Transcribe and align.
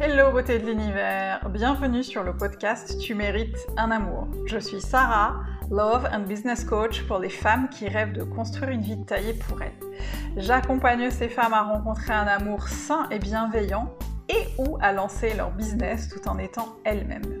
Hello 0.00 0.30
beauté 0.30 0.60
de 0.60 0.66
l'univers, 0.66 1.48
bienvenue 1.50 2.04
sur 2.04 2.22
le 2.22 2.36
podcast 2.36 2.98
Tu 3.00 3.16
mérites 3.16 3.66
un 3.76 3.90
amour. 3.90 4.28
Je 4.46 4.58
suis 4.58 4.80
Sarah, 4.80 5.40
Love 5.72 6.08
and 6.12 6.20
Business 6.20 6.64
Coach 6.64 7.02
pour 7.08 7.18
les 7.18 7.28
femmes 7.28 7.68
qui 7.68 7.88
rêvent 7.88 8.12
de 8.12 8.22
construire 8.22 8.70
une 8.70 8.80
vie 8.80 9.04
taillée 9.04 9.34
pour 9.34 9.60
elles. 9.60 9.72
J'accompagne 10.36 11.10
ces 11.10 11.28
femmes 11.28 11.52
à 11.52 11.62
rencontrer 11.62 12.12
un 12.12 12.28
amour 12.28 12.68
sain 12.68 13.08
et 13.10 13.18
bienveillant 13.18 13.92
et 14.28 14.46
ou 14.58 14.78
à 14.80 14.92
lancer 14.92 15.34
leur 15.34 15.50
business 15.50 16.08
tout 16.08 16.28
en 16.28 16.38
étant 16.38 16.76
elles-mêmes. 16.84 17.40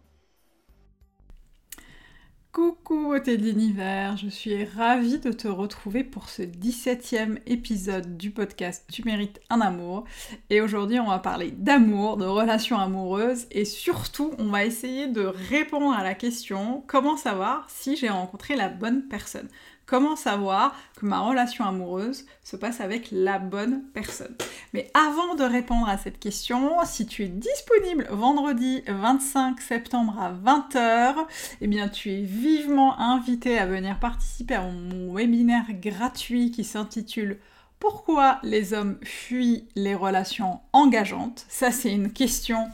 Coucou 2.51 3.05
beauté 3.05 3.37
de 3.37 3.45
l'univers, 3.45 4.17
je 4.17 4.27
suis 4.27 4.65
ravie 4.65 5.19
de 5.19 5.31
te 5.31 5.47
retrouver 5.47 6.03
pour 6.03 6.27
ce 6.27 6.41
17e 6.41 7.37
épisode 7.45 8.17
du 8.17 8.29
podcast 8.29 8.83
Tu 8.91 9.05
mérites 9.05 9.39
un 9.49 9.61
amour. 9.61 10.03
Et 10.49 10.59
aujourd'hui 10.59 10.99
on 10.99 11.07
va 11.07 11.19
parler 11.19 11.51
d'amour, 11.51 12.17
de 12.17 12.25
relations 12.25 12.77
amoureuses 12.77 13.45
et 13.51 13.63
surtout 13.63 14.33
on 14.37 14.49
va 14.49 14.65
essayer 14.65 15.07
de 15.07 15.21
répondre 15.21 15.93
à 15.97 16.03
la 16.03 16.13
question 16.13 16.83
comment 16.87 17.15
savoir 17.15 17.69
si 17.69 17.95
j'ai 17.95 18.09
rencontré 18.09 18.57
la 18.57 18.67
bonne 18.67 19.07
personne? 19.07 19.47
Comment 19.85 20.15
savoir 20.15 20.75
que 20.97 21.05
ma 21.05 21.19
relation 21.19 21.65
amoureuse 21.65 22.25
se 22.43 22.55
passe 22.55 22.79
avec 22.79 23.09
la 23.11 23.39
bonne 23.39 23.83
personne. 23.93 24.35
Mais 24.73 24.89
avant 24.93 25.35
de 25.35 25.43
répondre 25.43 25.89
à 25.89 25.97
cette 25.97 26.19
question, 26.19 26.71
si 26.85 27.05
tu 27.05 27.23
es 27.23 27.27
disponible 27.27 28.07
vendredi 28.09 28.83
25 28.87 29.59
septembre 29.59 30.15
à 30.19 30.31
20h, 30.31 31.15
eh 31.59 31.67
bien 31.67 31.89
tu 31.89 32.11
es 32.11 32.21
vivement 32.21 32.97
invité 32.99 33.57
à 33.57 33.65
venir 33.65 33.99
participer 33.99 34.55
à 34.55 34.61
mon 34.61 35.13
webinaire 35.13 35.65
gratuit 35.81 36.51
qui 36.51 36.63
s'intitule 36.63 37.39
pourquoi 37.81 38.37
les 38.43 38.73
hommes 38.73 38.97
fuient 39.03 39.67
les 39.75 39.95
relations 39.95 40.59
engageantes? 40.71 41.45
Ça, 41.49 41.71
c'est 41.71 41.91
une 41.91 42.13
question 42.13 42.67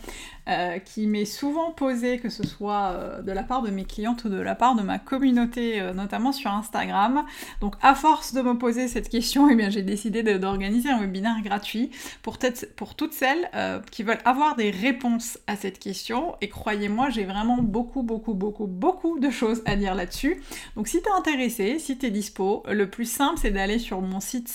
euh, 0.48 0.80
qui 0.80 1.08
m'est 1.08 1.26
souvent 1.26 1.72
posée, 1.72 2.20
que 2.20 2.30
ce 2.30 2.48
soit 2.48 2.92
euh, 2.92 3.22
de 3.22 3.34
la 3.34 3.44
part 3.44 3.62
de 3.62 3.70
mes 3.70 3.84
clientes 3.84 4.24
ou 4.24 4.30
de 4.30 4.40
la 4.40 4.56
part 4.56 4.76
de 4.76 4.82
ma 4.82 4.98
communauté, 4.98 5.82
euh, 5.82 5.94
notamment 5.94 6.32
sur 6.32 6.52
Instagram. 6.52 7.26
Donc, 7.60 7.76
à 7.82 7.96
force 7.96 8.34
de 8.34 8.42
me 8.42 8.58
poser 8.58 8.88
cette 8.88 9.10
question, 9.10 9.50
eh 9.60 9.72
j'ai 9.72 9.82
décidé 9.82 10.24
d'organiser 10.24 10.90
un 10.90 11.02
webinaire 11.02 11.42
gratuit 11.44 11.92
pour, 12.22 12.38
toutes 12.38 13.14
celles 13.14 13.50
qui 13.92 14.04
veulent 14.04 14.22
avoir 14.24 14.56
des 14.56 14.72
réponses 14.72 15.38
à 15.48 15.58
cette 15.58 15.80
question. 15.80 16.36
Et 16.40 16.48
croyez-moi, 16.48 17.10
j'ai 17.10 17.26
vraiment 17.26 17.58
beaucoup, 17.58 18.04
beaucoup, 18.04 18.34
beaucoup, 18.34 18.68
beaucoup 18.68 19.20
de 19.20 19.30
choses 19.30 19.62
à 19.66 19.76
dire 19.76 19.96
là-dessus. 19.96 20.42
Donc, 20.76 20.88
si 20.88 21.02
t'es 21.02 21.10
intéressé, 21.10 21.78
si 21.80 21.98
t'es 21.98 22.10
dispo, 22.10 22.64
le 22.70 22.90
plus 22.90 23.10
simple, 23.10 23.38
c'est 23.42 23.52
d'aller 23.52 23.80
sur 23.80 24.00
mon 24.02 24.22
site 24.22 24.48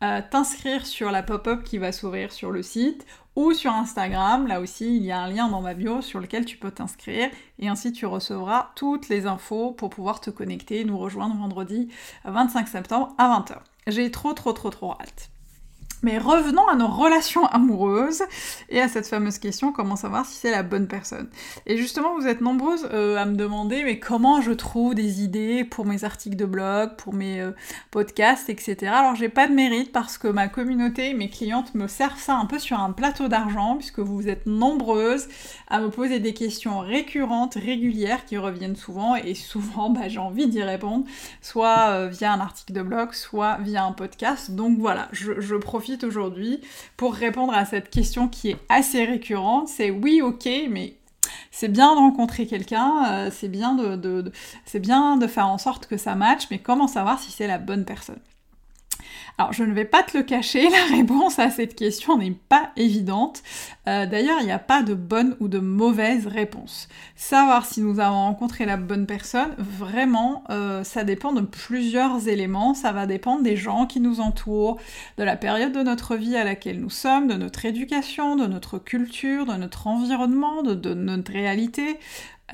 sarahbenzian.com, 0.00 0.30
t'inscrire 0.30 0.86
sur 0.86 1.10
la 1.10 1.22
pop-up 1.22 1.62
qui 1.62 1.78
va 1.78 1.92
s'ouvrir 1.92 2.32
sur 2.32 2.50
le 2.50 2.62
site 2.62 3.06
ou 3.34 3.52
sur 3.52 3.72
Instagram. 3.72 4.46
Là 4.46 4.60
aussi, 4.60 4.96
il 4.96 5.04
y 5.04 5.12
a 5.12 5.20
un 5.20 5.28
lien 5.28 5.48
dans 5.48 5.60
ma 5.60 5.74
bio 5.74 6.02
sur 6.02 6.20
lequel 6.20 6.44
tu 6.44 6.56
peux 6.56 6.70
t'inscrire 6.70 7.30
et 7.58 7.68
ainsi 7.68 7.92
tu 7.92 8.06
recevras 8.06 8.70
toutes 8.74 9.08
les 9.08 9.26
infos 9.26 9.72
pour 9.72 9.90
pouvoir 9.90 10.20
te 10.20 10.30
connecter, 10.30 10.84
nous 10.84 10.98
rejoindre 10.98 11.36
vendredi 11.36 11.88
25 12.24 12.68
septembre 12.68 13.14
à 13.18 13.28
20h. 13.28 13.58
J'ai 13.86 14.10
trop 14.10 14.32
trop 14.32 14.52
trop 14.52 14.70
trop 14.70 14.92
hâte. 14.92 15.30
Mais 16.02 16.18
revenons 16.18 16.66
à 16.68 16.76
nos 16.76 16.88
relations 16.88 17.46
amoureuses 17.46 18.22
et 18.68 18.80
à 18.80 18.88
cette 18.88 19.06
fameuse 19.06 19.38
question 19.38 19.72
comment 19.72 19.96
savoir 19.96 20.26
si 20.26 20.34
c'est 20.36 20.50
la 20.50 20.62
bonne 20.62 20.86
personne? 20.88 21.28
Et 21.64 21.78
justement, 21.78 22.14
vous 22.18 22.26
êtes 22.26 22.40
nombreuses 22.42 22.88
euh, 22.92 23.16
à 23.16 23.24
me 23.24 23.34
demander 23.34 23.82
mais 23.82 23.98
comment 23.98 24.40
je 24.40 24.52
trouve 24.52 24.94
des 24.94 25.22
idées 25.22 25.64
pour 25.64 25.86
mes 25.86 26.04
articles 26.04 26.36
de 26.36 26.44
blog, 26.44 26.96
pour 26.96 27.14
mes 27.14 27.40
euh, 27.40 27.52
podcasts, 27.90 28.50
etc. 28.50 28.76
Alors 28.86 29.14
j'ai 29.14 29.30
pas 29.30 29.48
de 29.48 29.54
mérite 29.54 29.90
parce 29.90 30.18
que 30.18 30.28
ma 30.28 30.48
communauté, 30.48 31.14
mes 31.14 31.30
clientes 31.30 31.74
me 31.74 31.88
servent 31.88 32.20
ça 32.20 32.36
un 32.36 32.46
peu 32.46 32.58
sur 32.58 32.78
un 32.78 32.92
plateau 32.92 33.28
d'argent 33.28 33.76
puisque 33.76 34.00
vous 34.00 34.28
êtes 34.28 34.46
nombreuses 34.46 35.28
à 35.68 35.80
me 35.80 35.88
poser 35.88 36.20
des 36.20 36.34
questions 36.34 36.80
récurrentes, 36.80 37.54
régulières 37.54 38.24
qui 38.26 38.36
reviennent 38.36 38.76
souvent 38.76 39.16
et 39.16 39.34
souvent 39.34 39.90
bah, 39.90 40.08
j'ai 40.08 40.18
envie 40.18 40.46
d'y 40.46 40.62
répondre, 40.62 41.04
soit 41.40 41.88
euh, 41.88 42.08
via 42.08 42.32
un 42.32 42.40
article 42.40 42.74
de 42.74 42.82
blog, 42.82 43.12
soit 43.12 43.58
via 43.60 43.84
un 43.84 43.92
podcast. 43.92 44.50
Donc 44.50 44.78
voilà, 44.78 45.08
je, 45.12 45.40
je 45.40 45.56
profite 45.56 45.95
aujourd'hui 46.04 46.60
pour 46.96 47.14
répondre 47.14 47.52
à 47.52 47.64
cette 47.64 47.90
question 47.90 48.28
qui 48.28 48.50
est 48.50 48.56
assez 48.68 49.04
récurrente. 49.04 49.68
C'est 49.68 49.90
oui, 49.90 50.22
ok, 50.22 50.48
mais 50.70 50.96
c'est 51.50 51.68
bien 51.68 51.94
de 51.94 51.98
rencontrer 51.98 52.46
quelqu'un, 52.46 53.04
euh, 53.10 53.30
c'est 53.32 53.48
bien 53.48 53.74
de, 53.74 54.32
c'est 54.64 54.80
bien 54.80 55.16
de 55.16 55.26
faire 55.26 55.48
en 55.48 55.58
sorte 55.58 55.86
que 55.86 55.96
ça 55.96 56.14
matche, 56.14 56.44
mais 56.50 56.58
comment 56.58 56.88
savoir 56.88 57.18
si 57.18 57.30
c'est 57.32 57.46
la 57.46 57.58
bonne 57.58 57.84
personne? 57.84 58.20
Alors 59.38 59.52
je 59.52 59.64
ne 59.64 59.72
vais 59.72 59.84
pas 59.84 60.02
te 60.02 60.16
le 60.16 60.22
cacher, 60.22 60.68
la 60.70 60.96
réponse 60.96 61.38
à 61.38 61.50
cette 61.50 61.74
question 61.74 62.16
n'est 62.18 62.36
pas 62.48 62.70
évidente. 62.76 63.42
Euh, 63.86 64.06
d'ailleurs, 64.06 64.38
il 64.40 64.46
n'y 64.46 64.52
a 64.52 64.58
pas 64.58 64.82
de 64.82 64.94
bonne 64.94 65.36
ou 65.40 65.48
de 65.48 65.58
mauvaise 65.58 66.26
réponse. 66.26 66.88
Savoir 67.14 67.66
si 67.66 67.80
nous 67.82 68.00
avons 68.00 68.16
rencontré 68.16 68.64
la 68.64 68.76
bonne 68.76 69.06
personne, 69.06 69.54
vraiment, 69.58 70.44
euh, 70.50 70.84
ça 70.84 71.04
dépend 71.04 71.32
de 71.32 71.42
plusieurs 71.42 72.28
éléments. 72.28 72.74
Ça 72.74 72.92
va 72.92 73.06
dépendre 73.06 73.42
des 73.42 73.56
gens 73.56 73.86
qui 73.86 74.00
nous 74.00 74.20
entourent, 74.20 74.78
de 75.18 75.24
la 75.24 75.36
période 75.36 75.72
de 75.72 75.82
notre 75.82 76.16
vie 76.16 76.36
à 76.36 76.44
laquelle 76.44 76.80
nous 76.80 76.90
sommes, 76.90 77.28
de 77.28 77.34
notre 77.34 77.64
éducation, 77.64 78.36
de 78.36 78.46
notre 78.46 78.78
culture, 78.78 79.46
de 79.46 79.54
notre 79.54 79.86
environnement, 79.86 80.62
de, 80.62 80.94
notre 80.94 81.32
réalité, 81.32 81.98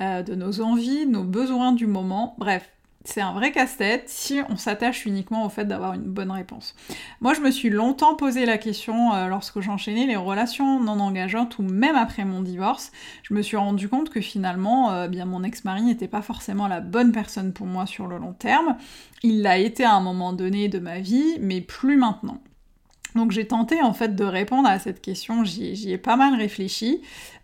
euh, 0.01 0.21
de 0.21 0.35
nos 0.35 0.61
envies, 0.61 1.05
nos 1.05 1.23
besoins 1.23 1.71
du 1.71 1.87
moment. 1.87 2.35
Bref, 2.37 2.69
c'est 3.05 3.21
un 3.21 3.33
vrai 3.33 3.51
casse-tête 3.51 4.07
si 4.07 4.39
on 4.49 4.55
s'attache 4.55 5.05
uniquement 5.05 5.45
au 5.45 5.49
fait 5.49 5.65
d'avoir 5.65 5.93
une 5.93 6.03
bonne 6.03 6.31
réponse. 6.31 6.73
Moi, 7.19 7.33
je 7.33 7.41
me 7.41 7.51
suis 7.51 7.69
longtemps 7.69 8.15
posé 8.15 8.45
la 8.45 8.57
question 8.57 9.13
euh, 9.13 9.27
lorsque 9.27 9.59
j'enchaînais 9.59 10.05
les 10.05 10.15
relations 10.15 10.79
non 10.79 10.99
engageantes 10.99 11.59
ou 11.59 11.63
même 11.63 11.95
après 11.95 12.23
mon 12.23 12.41
divorce. 12.41 12.91
Je 13.23 13.33
me 13.33 13.41
suis 13.41 13.57
rendu 13.57 13.89
compte 13.89 14.09
que 14.09 14.21
finalement, 14.21 14.91
euh, 14.91 15.07
mon 15.25 15.43
ex-mari 15.43 15.83
n'était 15.83 16.07
pas 16.07 16.21
forcément 16.21 16.67
la 16.67 16.79
bonne 16.79 17.11
personne 17.11 17.53
pour 17.53 17.67
moi 17.67 17.85
sur 17.85 18.07
le 18.07 18.17
long 18.17 18.33
terme. 18.33 18.77
Il 19.21 19.41
l'a 19.41 19.57
été 19.57 19.83
à 19.83 19.93
un 19.93 20.01
moment 20.01 20.33
donné 20.33 20.69
de 20.69 20.79
ma 20.79 20.99
vie, 20.99 21.37
mais 21.39 21.61
plus 21.61 21.97
maintenant. 21.97 22.39
Donc 23.15 23.31
j'ai 23.31 23.45
tenté 23.45 23.81
en 23.81 23.93
fait 23.93 24.15
de 24.15 24.23
répondre 24.23 24.67
à 24.67 24.79
cette 24.79 25.01
question, 25.01 25.43
j'y 25.43 25.91
ai 25.91 25.97
pas 25.97 26.15
mal 26.15 26.35
réfléchi, 26.35 27.01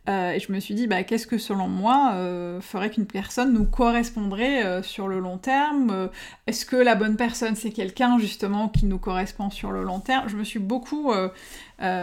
euh, 0.10 0.32
et 0.32 0.40
je 0.40 0.52
me 0.52 0.60
suis 0.60 0.74
dit, 0.74 0.88
bah, 0.88 1.04
qu'est-ce 1.04 1.28
que 1.28 1.38
selon 1.38 1.68
moi 1.68 2.14
euh, 2.16 2.62
ferait 2.62 2.90
qu'une 2.90 3.06
personne 3.06 3.54
nous 3.54 3.66
correspondrait 3.66 4.66
euh, 4.66 4.82
sur 4.82 5.08
le 5.08 5.20
long 5.20 5.38
terme 5.38 6.10
Est-ce 6.48 6.66
que 6.66 6.76
la 6.76 6.96
bonne 6.96 7.16
personne, 7.16 7.56
c'est 7.56 7.70
quelqu'un 7.70 8.18
justement 8.18 8.70
qui 8.70 8.88
nous 8.88 8.98
correspond 8.98 9.52
sur 9.52 9.72
le 9.72 9.84
long 9.84 10.00
terme? 10.00 10.28
Je 10.28 10.36
me 10.36 10.44
suis 10.44 10.60
beaucoup, 10.60 11.12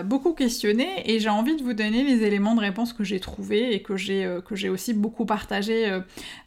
beaucoup 0.04 0.32
questionnée 0.34 1.02
et 1.04 1.18
j'ai 1.18 1.28
envie 1.28 1.56
de 1.56 1.62
vous 1.62 1.72
donner 1.72 2.04
les 2.04 2.22
éléments 2.24 2.54
de 2.54 2.60
réponse 2.60 2.92
que 2.92 3.04
j'ai 3.04 3.20
trouvés 3.20 3.74
et 3.74 3.82
que 3.82 3.96
j'ai 3.96 4.68
aussi 4.68 4.94
beaucoup 4.94 5.26
partagé 5.26 6.00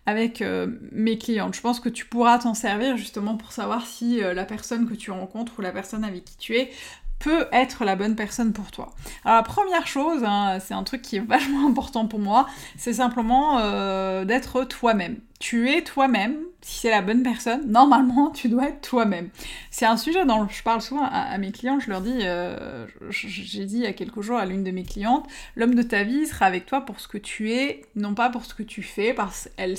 avec 0.05 0.43
mes 0.91 1.17
clientes. 1.17 1.55
Je 1.55 1.61
pense 1.61 1.79
que 1.79 1.89
tu 1.89 2.05
pourras 2.05 2.39
t'en 2.39 2.53
servir 2.53 2.97
justement 2.97 3.35
pour 3.35 3.51
savoir 3.51 3.85
si 3.85 4.21
la 4.21 4.45
personne 4.45 4.87
que 4.87 4.93
tu 4.93 5.11
rencontres 5.11 5.53
ou 5.59 5.61
la 5.61 5.71
personne 5.71 6.03
avec 6.03 6.25
qui 6.25 6.37
tu 6.37 6.55
es 6.55 6.71
peut 7.19 7.47
être 7.51 7.85
la 7.85 7.95
bonne 7.95 8.15
personne 8.15 8.53
pour 8.53 8.71
toi. 8.71 8.93
Alors 9.25 9.43
première 9.43 9.85
chose, 9.87 10.23
hein, 10.25 10.59
c'est 10.59 10.73
un 10.73 10.83
truc 10.83 11.01
qui 11.01 11.17
est 11.17 11.19
vachement 11.27 11.67
important 11.67 12.07
pour 12.07 12.19
moi, 12.19 12.47
c'est 12.77 12.93
simplement 12.93 13.59
euh, 13.59 14.25
d'être 14.25 14.63
toi-même. 14.63 15.19
Tu 15.39 15.69
es 15.69 15.83
toi-même, 15.83 16.35
si 16.61 16.79
c'est 16.81 16.89
la 16.89 17.01
bonne 17.01 17.23
personne, 17.23 17.71
normalement 17.71 18.29
tu 18.29 18.49
dois 18.49 18.67
être 18.67 18.81
toi-même. 18.81 19.29
C'est 19.71 19.85
un 19.85 19.95
sujet 19.95 20.25
dont 20.25 20.49
je 20.49 20.61
parle 20.63 20.81
souvent 20.81 21.05
à, 21.05 21.37
mes 21.37 21.53
clients, 21.53 21.79
je 21.79 21.89
leur 21.89 22.01
dis, 22.01 22.19
euh, 22.23 22.85
j'ai 23.09 23.63
dit 23.63 23.77
il 23.77 23.83
y 23.83 23.87
a 23.87 23.93
quelques 23.93 24.19
jours 24.19 24.37
à 24.37 24.45
l'une 24.45 24.65
de 24.65 24.71
mes 24.71 24.83
clientes, 24.83 25.25
l'homme 25.55 25.75
de 25.75 25.81
ta 25.81 26.03
vie 26.03 26.27
sera 26.27 26.45
avec 26.45 26.65
toi 26.65 26.81
pour 26.81 26.99
ce 26.99 27.07
que 27.07 27.17
tu 27.17 27.53
es, 27.53 27.85
non 27.95 28.15
pas 28.15 28.29
pour 28.29 28.43
ce 28.43 28.53
que 28.53 28.63
tu 28.63 28.83
fais, 28.83 29.13
parce 29.13 29.49
qu'elle 29.55 29.77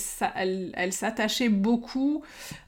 elle, 0.74 0.92
s'attachait 0.94 1.50
beaucoup 1.50 2.22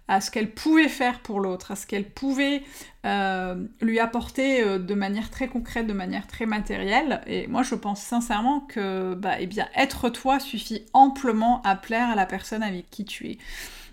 à 0.08 0.20
ce 0.20 0.30
qu'elle 0.30 0.50
pouvait 0.50 0.88
faire 0.88 1.20
pour 1.20 1.40
l'autre, 1.40 1.70
à 1.70 1.76
ce 1.76 1.86
qu'elle 1.86 2.04
pouvait 2.04 2.62
euh, 3.06 3.54
lui 3.80 3.98
apporter 3.98 4.62
euh, 4.62 4.78
de 4.78 4.94
manière 4.94 5.30
très 5.30 5.48
concrète, 5.48 5.86
de 5.86 5.92
manière 5.94 6.26
très 6.26 6.44
matérielle. 6.44 7.22
Et 7.26 7.46
moi, 7.46 7.62
je 7.62 7.74
pense 7.74 8.02
sincèrement 8.02 8.60
que, 8.60 9.14
bah, 9.14 9.36
eh 9.40 9.46
bien, 9.46 9.68
être 9.74 10.10
toi 10.10 10.38
suffit 10.38 10.84
amplement 10.92 11.62
à 11.62 11.76
plaire 11.76 12.10
à 12.10 12.14
la 12.14 12.26
personne 12.26 12.62
avec 12.62 12.81
qui 12.90 13.04
tu 13.04 13.30
es. 13.30 13.38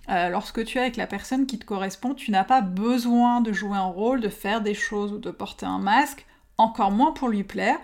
Euh, 0.10 0.30
lorsque 0.30 0.66
tu 0.66 0.78
es 0.78 0.82
avec 0.82 0.98
la 0.98 1.08
personne 1.08 1.46
qui 1.46 1.60
te 1.60 1.66
correspond, 1.66 2.14
tu 2.14 2.32
n'as 2.32 2.44
pas 2.44 2.62
besoin 2.62 3.42
de 3.42 3.54
jouer 3.54 3.78
un 3.78 3.86
rôle, 3.86 4.22
de 4.22 4.30
faire 4.30 4.62
des 4.62 4.74
choses 4.74 5.14
ou 5.14 5.20
de 5.20 5.32
porter 5.32 5.66
un 5.66 5.80
masque, 5.80 6.26
encore 6.58 6.92
moins 6.92 7.12
pour 7.12 7.30
lui 7.30 7.44
plaire. 7.44 7.78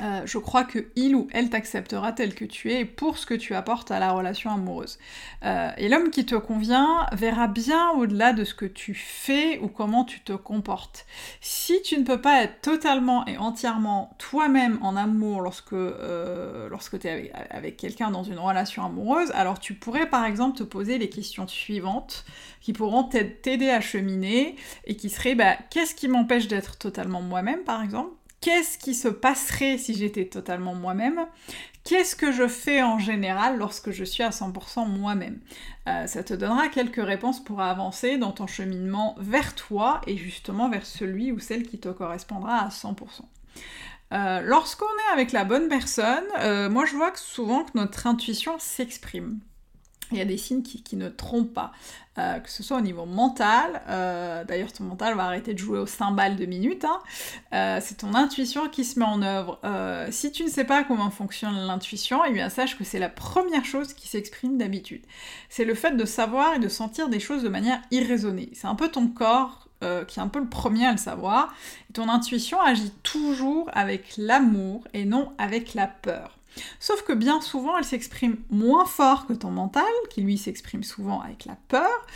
Euh, 0.00 0.22
je 0.24 0.38
crois 0.38 0.64
que 0.64 0.86
il 0.96 1.14
ou 1.16 1.28
elle 1.32 1.50
t'acceptera 1.50 2.12
tel 2.12 2.34
que 2.34 2.44
tu 2.44 2.72
es 2.72 2.84
pour 2.84 3.18
ce 3.18 3.26
que 3.26 3.34
tu 3.34 3.54
apportes 3.54 3.90
à 3.90 3.98
la 3.98 4.12
relation 4.12 4.50
amoureuse. 4.50 4.98
Euh, 5.44 5.70
et 5.76 5.88
l'homme 5.88 6.10
qui 6.10 6.24
te 6.24 6.34
convient 6.36 7.06
verra 7.12 7.48
bien 7.48 7.90
au-delà 7.92 8.32
de 8.32 8.44
ce 8.44 8.54
que 8.54 8.64
tu 8.64 8.94
fais 8.94 9.58
ou 9.58 9.68
comment 9.68 10.04
tu 10.04 10.20
te 10.20 10.32
comportes. 10.32 11.06
Si 11.40 11.82
tu 11.82 11.98
ne 11.98 12.04
peux 12.04 12.20
pas 12.20 12.42
être 12.42 12.60
totalement 12.60 13.26
et 13.26 13.38
entièrement 13.38 14.14
toi-même 14.18 14.78
en 14.82 14.96
amour 14.96 15.40
lorsque, 15.40 15.72
euh, 15.72 16.68
lorsque 16.68 16.98
tu 17.00 17.08
es 17.08 17.32
avec, 17.50 17.76
quelqu'un 17.76 18.10
dans 18.10 18.24
une 18.24 18.38
relation 18.38 18.84
amoureuse, 18.84 19.30
alors 19.32 19.58
tu 19.58 19.74
pourrais 19.74 20.08
par 20.08 20.24
exemple 20.24 20.58
te 20.58 20.62
poser 20.62 20.98
les 20.98 21.08
questions 21.08 21.46
suivantes 21.46 22.24
qui 22.60 22.72
pourront 22.72 23.04
t'aider 23.04 23.70
à 23.70 23.80
cheminer 23.80 24.56
et 24.84 24.96
qui 24.96 25.10
seraient 25.10 25.34
bah, 25.34 25.56
qu'est-ce 25.70 25.94
qui 25.94 26.08
m'empêche 26.08 26.48
d'être 26.48 26.76
totalement 26.76 27.22
moi-même 27.22 27.64
par 27.64 27.82
exemple? 27.82 28.10
Qu'est-ce 28.40 28.78
qui 28.78 28.94
se 28.94 29.08
passerait 29.08 29.78
si 29.78 29.94
j'étais 29.94 30.26
totalement 30.26 30.74
moi-même? 30.74 31.26
Qu'est-ce 31.84 32.16
que 32.16 32.32
je 32.32 32.46
fais 32.48 32.82
en 32.82 32.98
général 32.98 33.56
lorsque 33.58 33.90
je 33.90 34.04
suis 34.04 34.22
à 34.22 34.30
100% 34.30 34.86
moi-même? 34.88 35.40
Euh, 35.88 36.06
Ça 36.06 36.22
te 36.22 36.34
donnera 36.34 36.68
quelques 36.68 37.04
réponses 37.04 37.42
pour 37.42 37.60
avancer 37.60 38.18
dans 38.18 38.32
ton 38.32 38.46
cheminement 38.46 39.14
vers 39.18 39.54
toi 39.54 40.00
et 40.06 40.16
justement 40.16 40.68
vers 40.68 40.84
celui 40.84 41.32
ou 41.32 41.38
celle 41.38 41.62
qui 41.66 41.78
te 41.78 41.88
correspondra 41.88 42.58
à 42.58 42.68
100%. 42.68 43.22
Euh, 44.12 44.40
lorsqu'on 44.40 44.86
est 44.86 45.12
avec 45.12 45.32
la 45.32 45.44
bonne 45.44 45.68
personne, 45.68 46.24
euh, 46.38 46.70
moi 46.70 46.86
je 46.86 46.96
vois 46.96 47.10
que 47.10 47.18
souvent 47.18 47.64
que 47.64 47.72
notre 47.74 48.06
intuition 48.06 48.58
s'exprime 48.58 49.40
il 50.12 50.18
y 50.18 50.20
a 50.20 50.24
des 50.24 50.36
signes 50.36 50.62
qui, 50.62 50.96
ne 50.96 51.08
trompent 51.08 51.52
pas, 51.52 51.72
euh, 52.18 52.38
que 52.40 52.50
ce 52.50 52.62
soit 52.62 52.78
au 52.78 52.80
niveau 52.80 53.04
mental, 53.04 53.82
euh, 53.88 54.44
d'ailleurs 54.44 54.72
ton 54.72 54.84
mental 54.84 55.14
va 55.14 55.24
arrêter 55.24 55.54
de 55.54 55.58
jouer 55.58 55.78
au 55.78 55.86
cymbales 55.86 56.36
de 56.36 56.46
minutes, 56.46 56.84
hein. 56.84 56.98
euh, 57.52 57.78
c'est 57.82 57.98
ton 57.98 58.14
intuition 58.14 58.68
qui 58.68 58.84
se 58.84 58.98
met 58.98 59.04
en 59.04 59.22
œuvre. 59.22 59.60
si 60.10 60.32
tu 60.32 60.44
ne 60.44 60.48
sais 60.48 60.64
pas 60.64 60.84
comment 60.84 61.10
fonctionne 61.10 61.54
l'intuition, 61.54 62.24
eh 62.24 62.32
bien 62.32 62.48
sache 62.48 62.76
que 62.76 62.84
c'est 62.84 62.98
la 62.98 63.08
première 63.08 63.64
chose 63.64 63.92
qui 63.92 64.08
s'exprime 64.08 64.58
d'habitude. 64.58 65.02
C'est 65.48 65.64
le 65.64 65.74
fait 65.74 65.96
de 65.96 66.04
savoir 66.04 66.54
et 66.54 66.58
de 66.58 66.68
sentir 66.68 67.08
des 67.08 67.20
choses 67.20 67.42
de 67.42 67.48
manière 67.48 67.80
irraisonnée. 67.90 68.50
C'est 68.54 68.66
un 68.66 68.74
peu 68.74 68.88
ton 68.88 69.08
corps 69.08 69.68
qui 70.08 70.18
est 70.18 70.22
un 70.22 70.28
peu 70.28 70.40
le 70.40 70.48
premier 70.48 70.86
à 70.86 70.92
le 70.92 70.98
savoir. 70.98 71.54
ton 71.92 72.08
intuition 72.08 72.60
agit 72.60 72.90
toujours 73.04 73.70
avec 73.74 74.14
l'amour 74.16 74.82
et 74.92 75.04
non 75.04 75.32
avec 75.38 75.74
la 75.74 75.86
peur. 75.86 76.37
Sauf 76.80 77.02
que 77.02 77.12
bien 77.12 77.40
souvent, 77.40 77.76
elle 77.76 77.84
s'exprime 77.84 78.36
moins 78.50 78.86
fort 78.86 79.26
que 79.26 79.32
ton 79.32 79.50
mental, 79.50 79.84
qui 80.10 80.22
lui 80.22 80.38
s'exprime 80.38 80.82
souvent 80.82 81.20
avec 81.20 81.44
la 81.44 81.56
peur, 81.68 82.06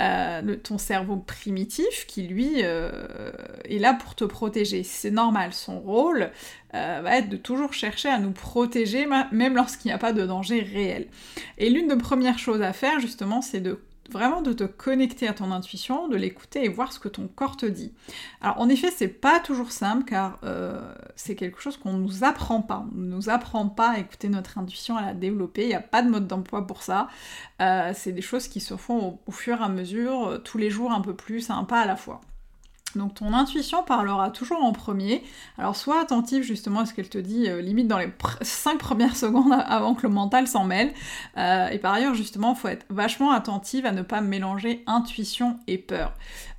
euh, 0.00 0.56
ton 0.56 0.78
cerveau 0.78 1.16
primitif, 1.16 2.06
qui 2.06 2.22
lui 2.22 2.56
euh, 2.62 3.32
est 3.64 3.78
là 3.78 3.94
pour 3.94 4.14
te 4.14 4.24
protéger. 4.24 4.82
C'est 4.82 5.10
normal, 5.10 5.52
son 5.52 5.80
rôle 5.80 6.30
euh, 6.74 7.00
va 7.02 7.18
être 7.18 7.28
de 7.28 7.36
toujours 7.36 7.72
chercher 7.72 8.08
à 8.08 8.18
nous 8.18 8.32
protéger, 8.32 9.06
même 9.32 9.56
lorsqu'il 9.56 9.88
n'y 9.88 9.94
a 9.94 9.98
pas 9.98 10.12
de 10.12 10.26
danger 10.26 10.60
réel. 10.60 11.08
Et 11.58 11.70
l'une 11.70 11.88
des 11.88 11.96
premières 11.96 12.38
choses 12.38 12.62
à 12.62 12.72
faire, 12.72 13.00
justement, 13.00 13.42
c'est 13.42 13.60
de 13.60 13.80
vraiment 14.10 14.42
de 14.42 14.52
te 14.52 14.64
connecter 14.64 15.28
à 15.28 15.32
ton 15.32 15.52
intuition, 15.52 16.08
de 16.08 16.16
l'écouter 16.16 16.64
et 16.64 16.68
voir 16.68 16.92
ce 16.92 16.98
que 16.98 17.08
ton 17.08 17.28
corps 17.28 17.56
te 17.56 17.66
dit. 17.66 17.92
Alors 18.40 18.60
en 18.60 18.68
effet, 18.68 18.90
c'est 18.94 19.08
pas 19.08 19.40
toujours 19.40 19.72
simple 19.72 20.04
car 20.04 20.38
euh, 20.44 20.80
c'est 21.16 21.34
quelque 21.34 21.60
chose 21.60 21.76
qu'on 21.76 21.94
nous 21.94 22.24
apprend 22.24 22.62
pas. 22.62 22.86
On 22.94 23.00
nous 23.00 23.28
apprend 23.30 23.68
pas 23.68 23.90
à 23.90 23.98
écouter 23.98 24.28
notre 24.28 24.58
intuition, 24.58 24.96
à 24.96 25.02
la 25.02 25.14
développer. 25.14 25.62
Il 25.62 25.68
n'y 25.68 25.74
a 25.74 25.80
pas 25.80 26.02
de 26.02 26.10
mode 26.10 26.26
d'emploi 26.26 26.66
pour 26.66 26.82
ça. 26.82 27.08
Euh, 27.60 27.92
c'est 27.94 28.12
des 28.12 28.22
choses 28.22 28.48
qui 28.48 28.60
se 28.60 28.76
font 28.76 29.18
au, 29.26 29.32
fur 29.32 29.60
et 29.60 29.64
à 29.64 29.68
mesure, 29.68 30.28
euh, 30.28 30.38
tous 30.38 30.58
les 30.58 30.70
jours 30.70 30.92
un 30.92 31.00
peu 31.00 31.14
plus, 31.14 31.50
un 31.50 31.64
pas 31.64 31.80
à 31.80 31.86
la 31.86 31.96
fois. 31.96 32.20
Donc 32.94 33.14
ton 33.14 33.32
intuition 33.32 33.82
parlera 33.82 34.30
toujours 34.30 34.62
en 34.62 34.72
premier. 34.72 35.22
Alors 35.58 35.76
sois 35.76 36.00
attentif 36.00 36.42
justement 36.42 36.80
à 36.80 36.86
ce 36.86 36.94
qu'elle 36.94 37.08
te 37.08 37.18
dit, 37.18 37.48
euh, 37.48 37.60
limite 37.60 37.88
dans 37.88 37.98
les 37.98 38.10
5 38.40 38.78
premières 38.78 39.16
secondes 39.16 39.52
avant 39.66 39.94
que 39.94 40.06
le 40.06 40.12
mental 40.12 40.46
s'en 40.46 40.64
mêle. 40.64 40.92
Euh, 41.36 41.68
et 41.68 41.78
par 41.78 41.92
ailleurs 41.92 42.14
justement, 42.14 42.54
il 42.54 42.58
faut 42.58 42.68
être 42.68 42.86
vachement 42.88 43.32
attentive 43.32 43.86
à 43.86 43.92
ne 43.92 44.02
pas 44.02 44.20
mélanger 44.20 44.82
intuition 44.86 45.58
et 45.66 45.78
peur. 45.78 46.14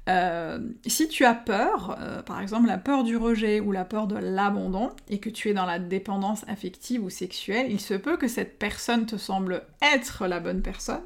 Euh, 0.09 0.59
si 0.85 1.09
tu 1.09 1.25
as 1.25 1.33
peur, 1.33 1.97
par 2.25 2.39
exemple 2.39 2.67
la 2.67 2.77
peur 2.77 3.03
du 3.03 3.17
rejet 3.17 3.59
ou 3.59 3.73
la 3.73 3.83
peur 3.83 4.07
de 4.07 4.15
l'abandon, 4.15 4.91
et 5.09 5.19
que 5.19 5.29
tu 5.29 5.49
es 5.49 5.53
dans 5.53 5.65
la 5.65 5.79
dépendance 5.79 6.45
affective 6.47 7.03
ou 7.03 7.09
sexuelle, 7.09 7.67
il 7.69 7.81
se 7.81 7.93
peut 7.93 8.15
que 8.15 8.29
cette 8.29 8.57
personne 8.57 9.05
te 9.05 9.17
semble 9.17 9.63
être 9.81 10.27
la 10.27 10.39
bonne 10.39 10.61
personne, 10.61 11.03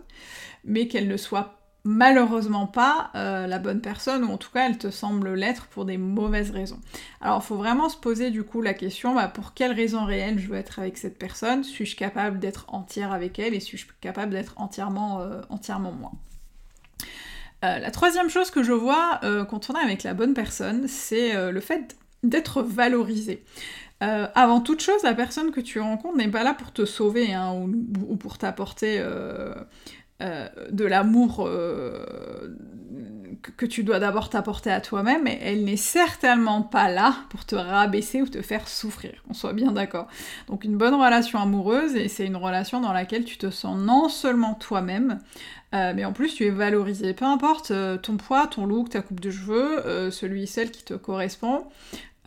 mais 0.65 0.87
qu'elle 0.87 1.07
ne 1.07 1.17
soit 1.17 1.43
pas 1.43 1.60
malheureusement 1.83 2.67
pas 2.67 3.09
euh, 3.15 3.47
la 3.47 3.57
bonne 3.57 3.81
personne, 3.81 4.23
ou 4.23 4.31
en 4.31 4.37
tout 4.37 4.51
cas 4.51 4.67
elle 4.67 4.77
te 4.77 4.91
semble 4.91 5.33
l'être 5.33 5.65
pour 5.67 5.85
des 5.85 5.97
mauvaises 5.97 6.51
raisons. 6.51 6.79
Alors 7.21 7.41
il 7.43 7.45
faut 7.45 7.55
vraiment 7.55 7.89
se 7.89 7.97
poser 7.97 8.29
du 8.29 8.43
coup 8.43 8.61
la 8.61 8.73
question, 8.73 9.15
bah, 9.15 9.27
pour 9.27 9.53
quelles 9.53 9.71
raisons 9.71 10.05
réelles 10.05 10.39
je 10.39 10.47
veux 10.47 10.57
être 10.57 10.79
avec 10.79 10.97
cette 10.97 11.17
personne? 11.17 11.63
Suis-je 11.63 11.95
capable 11.95 12.39
d'être 12.39 12.65
entière 12.67 13.11
avec 13.11 13.39
elle 13.39 13.53
et 13.53 13.59
suis-je 13.59 13.87
capable 13.99 14.31
d'être 14.31 14.53
entièrement, 14.57 15.21
euh, 15.21 15.41
entièrement 15.49 15.91
moi? 15.91 16.11
Euh, 17.65 17.79
La 17.79 17.91
troisième 17.91 18.29
chose 18.29 18.51
que 18.51 18.63
je 18.63 18.73
vois 18.73 19.19
quand 19.49 19.69
on 19.69 19.73
est 19.73 19.83
avec 19.83 20.03
la 20.03 20.13
bonne 20.13 20.33
personne, 20.33 20.87
c'est 20.87 21.51
le 21.51 21.59
fait 21.59 21.95
d'être 22.23 22.61
valorisé. 22.63 23.43
avant 23.99 24.61
toute 24.61 24.81
chose, 24.81 25.03
la 25.03 25.13
personne 25.13 25.51
que 25.51 25.61
tu 25.61 25.79
rencontres 25.79 26.17
n'est 26.17 26.27
pas 26.27 26.43
là 26.43 26.55
pour 26.55 26.71
te 26.71 26.85
sauver 26.85 27.33
hein, 27.33 27.53
ou, 27.53 28.15
pour 28.15 28.39
t'apporter 28.39 28.99
euh, 30.21 30.47
de 30.71 30.85
l'amour 30.85 31.45
euh, 31.47 32.05
que 33.57 33.65
tu 33.65 33.83
dois 33.83 33.99
d'abord 33.99 34.29
t'apporter 34.29 34.69
à 34.69 34.79
toi-même, 34.79 35.25
elle 35.25 35.63
n'est 35.63 35.77
certainement 35.77 36.61
pas 36.61 36.89
là 36.89 37.15
pour 37.29 37.43
te 37.45 37.55
rabaisser 37.55 38.21
ou 38.21 38.27
te 38.27 38.41
faire 38.43 38.67
souffrir, 38.67 39.23
on 39.29 39.33
soit 39.33 39.53
bien 39.53 39.71
d'accord. 39.71 40.07
Donc 40.47 40.63
une 40.63 40.77
bonne 40.77 40.93
relation 40.93 41.39
amoureuse, 41.39 42.07
c'est 42.07 42.25
une 42.25 42.35
relation 42.35 42.81
dans 42.81 42.93
laquelle 42.93 43.23
tu 43.23 43.37
te 43.37 43.49
sens 43.49 43.79
non 43.79 44.09
seulement 44.09 44.53
toi-même, 44.53 45.17
euh, 45.73 45.93
mais 45.95 46.05
en 46.05 46.13
plus 46.13 46.35
tu 46.35 46.45
es 46.45 46.51
valorisé. 46.51 47.13
Peu 47.13 47.25
importe 47.25 47.73
ton 48.03 48.17
poids, 48.17 48.45
ton 48.45 48.67
look, 48.67 48.89
ta 48.89 49.01
coupe 49.01 49.21
de 49.21 49.31
cheveux, 49.31 50.11
celui, 50.11 50.45
celle 50.45 50.69
qui 50.69 50.83
te 50.83 50.93
correspond, 50.93 51.63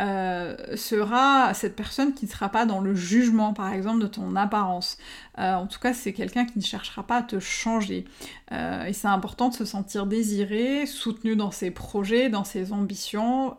euh, 0.00 0.56
sera 0.76 1.54
cette 1.54 1.76
personne 1.76 2.14
qui 2.14 2.24
ne 2.26 2.30
sera 2.30 2.48
pas 2.48 2.66
dans 2.66 2.80
le 2.80 2.96
jugement, 2.96 3.54
par 3.54 3.72
exemple, 3.72 4.00
de 4.00 4.08
ton 4.08 4.34
apparence. 4.34 4.98
Euh, 5.38 5.54
en 5.54 5.68
tout 5.68 5.78
cas, 5.78 5.94
c'est 5.94 6.12
quelqu'un 6.12 6.46
qui 6.46 6.58
ne 6.58 6.64
cherchera 6.64 7.04
pas 7.04 7.18
à 7.18 7.22
te 7.22 7.38
changer. 7.38 8.04
Euh, 8.50 8.86
et 8.86 8.92
c'est 8.92 9.06
important 9.06 9.50
de 9.50 9.54
se 9.54 9.64
sentir 9.64 10.06
désiré, 10.06 10.86
soutenu 10.86 11.36
dans 11.36 11.52
ses 11.52 11.70
projets, 11.70 12.28
dans 12.28 12.42
ses 12.42 12.72
ambitions, 12.72 13.54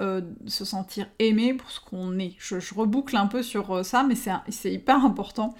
se 0.45 0.65
sentir 0.65 1.07
aimé 1.19 1.53
pour 1.53 1.71
ce 1.71 1.79
qu'on 1.79 2.19
est. 2.19 2.35
Je, 2.37 2.57
reboucle 2.75 3.15
un 3.15 3.27
peu 3.27 3.41
sur 3.41 3.85
ça, 3.85 4.03
mais 4.03 4.15
c'est 4.49 4.73
hyper 4.73 5.05
important. 5.05 5.55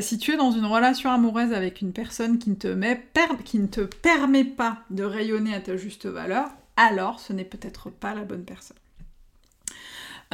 si 0.00 0.18
tu 0.18 0.32
es 0.32 0.36
dans 0.36 0.52
une 0.52 0.64
relation 0.64 1.10
amoureuse 1.10 1.52
avec 1.52 1.82
une 1.82 1.92
personne 1.92 2.38
qui 2.38 2.50
ne 2.50 2.54
te, 2.54 2.68
met, 2.68 3.06
qui 3.44 3.58
ne 3.58 3.66
te 3.66 3.82
permet 3.82 4.44
pas 4.44 4.78
de 4.90 5.04
rayonner 5.04 5.54
à 5.54 5.60
ta 5.60 5.76
juste 5.76 6.06
valeur, 6.06 6.48
alors 6.76 7.20
ce 7.20 7.32
n'est 7.34 7.44
peut-être 7.44 7.90
pas 7.90 8.14
la 8.14 8.22
bonne 8.22 8.44
personne. 8.44 8.76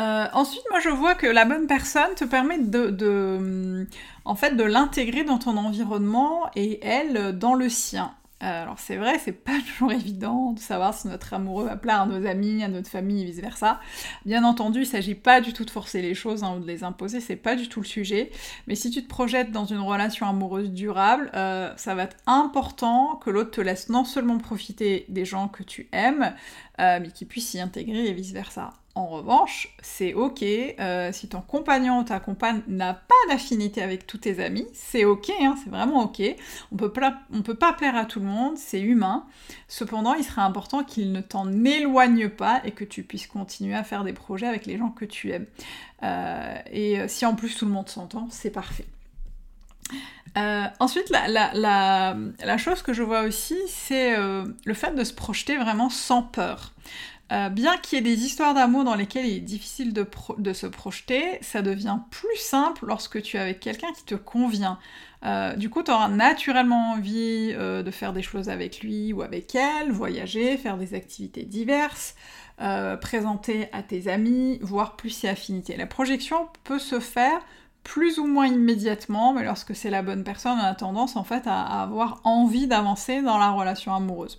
Euh, 0.01 0.27
ensuite, 0.33 0.63
moi 0.71 0.81
je 0.81 0.89
vois 0.89 1.15
que 1.15 1.27
la 1.27 1.45
bonne 1.45 1.67
personne 1.67 2.15
te 2.15 2.25
permet 2.25 2.59
de, 2.59 3.87
en 4.25 4.35
fait, 4.35 4.57
de 4.57 4.65
l'intégrer 4.65 5.25
dans 5.25 5.39
ton 5.39 5.57
environnement 5.57 6.51
et 6.57 6.85
elle 6.85 7.39
dans 7.39 7.55
le 7.55 7.69
sien. 7.69 8.15
Euh, 8.43 8.63
alors 8.63 8.81
c'est 8.81 8.97
vrai, 8.97 9.21
c'est 9.21 9.33
pas 9.33 9.59
toujours 9.67 9.93
évident 9.93 10.53
de 10.53 10.59
savoir 10.59 10.95
si 10.95 11.07
notre 11.07 11.33
amoureux 11.35 11.67
va 11.67 11.77
plaire 11.77 12.01
à 12.01 12.07
nos 12.07 12.27
amis, 12.27 12.65
à 12.65 12.69
notre 12.69 12.89
famille 12.89 13.23
et 13.23 13.25
vice 13.25 13.41
versa. 13.41 13.81
Bien 14.25 14.43
entendu, 14.45 14.81
il 14.81 14.87
s'agit 14.87 15.15
pas 15.15 15.41
du 15.41 15.53
tout 15.53 15.65
de 15.65 15.71
forcer 15.71 16.03
les 16.03 16.15
choses 16.15 16.43
hein, 16.43 16.57
ou 16.57 16.61
de 16.61 16.67
les 16.67 16.83
imposer, 16.83 17.21
c'est 17.21 17.37
pas 17.37 17.55
du 17.55 17.69
tout 17.69 17.81
le 17.81 17.87
sujet. 17.87 18.33
Mais 18.67 18.75
si 18.75 18.91
tu 18.91 19.03
te 19.03 19.09
projettes 19.09 19.53
dans 19.53 19.67
une 19.67 19.79
relation 19.79 20.27
amoureuse 20.27 20.71
durable, 20.73 21.31
euh, 21.35 21.73
ça 21.77 21.95
va 21.95 22.05
être 22.05 22.17
important 22.27 23.17
que 23.17 23.31
l'autre 23.31 23.53
te 23.53 23.61
laisse 23.61 23.91
non 23.91 24.05
seulement 24.05 24.39
profiter 24.39 25.05
des 25.09 25.25
gens 25.25 25.47
que 25.49 25.63
tu 25.63 25.89
aimes, 25.93 26.35
mais 26.79 27.13
qu'il 27.15 27.29
puisse 27.29 27.51
s'y 27.51 27.61
intégrer 27.61 28.09
et 28.09 28.13
vice 28.13 28.33
versa. 28.33 28.73
En 28.95 29.07
revanche, 29.07 29.75
c'est 29.81 30.13
ok 30.13 30.43
euh, 30.43 31.13
si 31.13 31.27
ton 31.27 31.41
compagnon 31.41 32.01
ou 32.01 32.05
ta 32.05 32.21
compagne 32.21 32.61
n'a 32.69 32.93
pas 32.93 33.15
d'affinité 33.31 33.81
avec 33.81 34.07
tous 34.07 34.19
tes 34.19 34.45
amis, 34.45 34.67
c'est 34.75 35.07
ok, 35.07 35.33
hein, 35.41 35.57
c'est 35.65 35.71
vraiment 35.71 36.03
ok. 36.03 36.21
On 36.73 36.77
peut, 36.77 36.93
on 37.33 37.41
peut 37.41 37.55
pas 37.55 37.73
plaire 37.73 37.97
à 37.97 38.05
tout 38.05 38.21
le 38.21 38.27
monde, 38.27 38.59
c'est 38.59 38.83
humain. 38.83 39.25
Cependant, 39.67 40.13
il 40.13 40.25
serait 40.25 40.43
important 40.43 40.85
qu'il 40.85 41.11
ne 41.13 41.23
t'en 41.23 41.51
éloigne 41.65 42.29
pas 42.29 42.61
et 42.65 42.73
que 42.73 42.85
tu 42.85 43.03
puisses 43.03 43.27
continuer 43.27 43.75
à 43.75 43.83
faire 43.83 44.05
des 44.05 44.13
projets 44.13 44.47
avec 44.47 44.67
les 44.67 44.77
gens 44.77 44.91
que 44.91 45.07
tu 45.07 45.31
aimes. 45.31 45.47
Euh, 46.03 46.59
et 46.71 47.01
euh, 47.01 47.09
si 47.09 47.25
en 47.25 47.35
plus 47.35 47.57
tout 47.57 47.65
le 47.65 47.71
monde 47.71 47.89
s'entend, 47.89 48.29
c'est 48.31 48.51
parfait. 48.51 48.87
ensuite, 50.37 51.09
la, 51.09 52.59
chose 52.59 52.83
que 52.83 52.93
je 52.93 53.03
vois 53.03 53.23
aussi, 53.23 53.57
c'est 53.69 54.19
le 54.19 54.75
fait 54.75 54.95
de 54.95 55.03
se 55.03 55.15
projeter 55.15 55.57
vraiment 55.57 55.89
sans 55.89 56.23
peur. 56.23 56.75
Euh, 57.31 57.49
bien 57.49 57.79
qu'il 57.79 57.97
y 57.97 58.00
ait 58.00 58.05
des 58.05 58.25
histoires 58.25 58.52
d'amour 58.52 58.85
dans 58.85 58.95
lesquelles 58.95 59.26
il 59.26 59.37
est 59.37 59.41
difficile 59.41 59.95
de, 59.95 60.52
se 60.52 60.67
projeter, 60.67 61.38
ça 61.41 61.62
devient 61.62 61.99
plus 62.11 62.37
simple 62.37 62.85
lorsque 62.87 63.23
tu 63.23 63.37
es 63.37 63.41
avec 63.41 63.61
quelqu'un 63.61 63.93
qui 63.97 64.05
te 64.05 64.14
convient. 64.14 64.79
Euh, 65.25 65.55
du 65.55 65.71
coup, 65.71 65.83
tu 65.83 65.91
auras 65.91 66.09
naturellement 66.09 66.93
envie 66.93 67.52
euh, 67.52 67.83
de 67.83 67.91
faire 67.91 68.12
des 68.12 68.23
choses 68.23 68.50
avec 68.50 68.81
lui 68.81 69.12
ou 69.12 69.23
avec 69.23 69.55
elle, 69.55 69.93
voyager, 69.93 70.59
faire 70.59 70.76
des 70.76 70.95
activités 70.95 71.45
diverses, 71.45 72.14
présenter 73.00 73.69
à 73.73 73.83
tes 73.83 74.07
amis, 74.09 74.61
voir 74.62 74.95
plus 74.95 75.11
si 75.11 75.26
affinité. 75.26 75.76
La 75.76 75.87
projection 75.87 76.49
peut 76.62 76.79
se 76.79 77.00
faire 77.00 77.41
plus 77.85 78.19
ou 78.19 78.26
moins 78.26 78.47
immédiatement, 78.47 79.33
mais 79.33 79.45
lorsque 79.45 79.75
c'est 79.75 79.91
la 79.91 80.02
bonne 80.02 80.25
personne, 80.25 80.59
on 80.61 80.64
a 80.64 80.75
tendance 80.75 81.17
en 81.17 81.25
fait 81.25 81.43
à, 81.47 81.83
avoir 81.83 82.21
envie 82.25 82.67
d'avancer 82.67 83.23
dans 83.23 83.38
la 83.38 83.50
relation 83.50 83.95
amoureuse. 83.95 84.38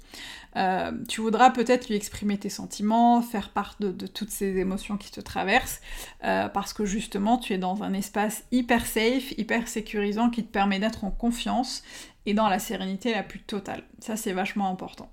Euh, 0.56 0.92
tu 1.08 1.22
voudras 1.22 1.50
peut-être 1.50 1.90
lui 1.90 1.96
exprimer 1.96 2.38
tes 2.38 2.50
sentiments, 2.50 3.22
faire 3.22 3.50
part 3.50 3.76
de, 3.80 3.92
toutes 4.08 4.30
ces 4.30 4.58
émotions 4.58 4.98
qui 4.98 5.12
te 5.12 5.22
traversent, 5.22 5.82
euh, 6.24 6.48
parce 6.50 6.74
que 6.74 6.86
justement 6.86 7.38
tu 7.38 7.54
es 7.54 7.58
dans 7.58 7.84
un 7.84 7.94
espace 7.94 8.44
hyper 8.52 8.86
safe, 8.86 9.32
hyper 9.38 9.68
sécurisant 9.68 10.30
qui 10.30 10.44
te 10.44 10.52
permet 10.52 10.80
d'être 10.80 11.04
en 11.04 11.12
confiance 11.12 11.84
et 12.26 12.34
dans 12.34 12.48
la 12.48 12.60
sérénité 12.60 13.14
la 13.14 13.24
plus 13.24 13.40
totale. 13.40 13.84
Ça 14.00 14.16
c'est 14.16 14.34
vachement 14.34 14.70
important. 14.70 15.10